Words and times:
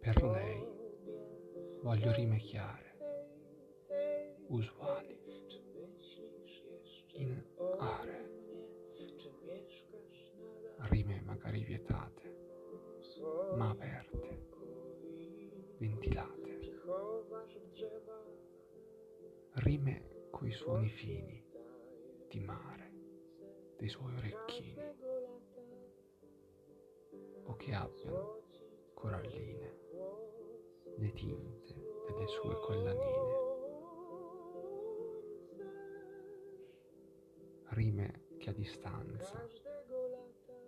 Per 0.00 0.22
lei 0.24 0.66
voglio 1.82 2.12
rime 2.12 2.38
chiare, 2.38 2.96
usuali, 4.48 5.16
in 7.12 7.40
aree, 7.78 8.30
rime 10.88 11.20
magari 11.24 11.62
vietate, 11.62 12.22
ma 13.54 13.70
aperte, 13.70 14.46
ventilate, 15.78 16.80
rime 19.52 20.26
coi 20.30 20.50
suoni 20.50 20.88
fini 20.88 21.44
di 22.28 22.40
mare 22.40 22.87
dei 23.78 23.88
suoi 23.88 24.12
orecchini, 24.16 24.76
o 27.44 27.56
che 27.56 27.72
abbiano 27.72 28.42
coralline 28.94 29.76
le 30.96 31.12
tinte 31.12 31.74
delle 32.06 32.26
sue 32.26 32.54
collanine. 32.60 33.46
Rime 37.68 38.24
che 38.38 38.50
a 38.50 38.52
distanza 38.52 39.46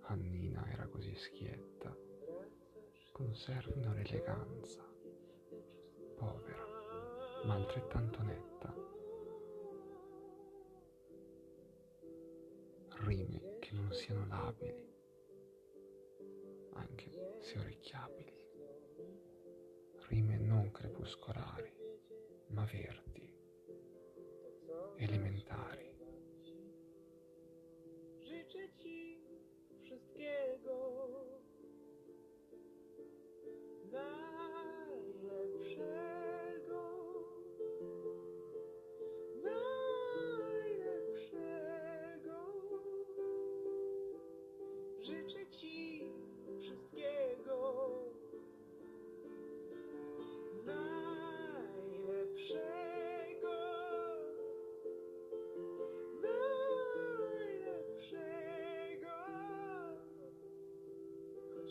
Annina 0.03 0.65
era 0.71 0.87
così 0.87 1.15
schietta, 1.17 1.97
conservino 3.13 3.93
l'eleganza, 3.93 4.83
povera, 6.17 6.65
ma 7.45 7.55
altrettanto 7.55 8.23
netta. 8.23 8.99
Rime 13.02 13.59
che 13.59 13.73
non 13.73 13.93
siano 13.93 14.26
labili, 14.26 14.88
anche 16.74 17.37
se 17.40 17.59
orecchiabili 17.59 18.40
rime 20.10 20.37
non 20.38 20.70
crepuscolari, 20.73 21.73
ma 22.48 22.65
verdi, 22.65 23.32
elementari. 24.96 25.88
Wszystkiego 29.82 31.40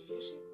You. 0.10 0.49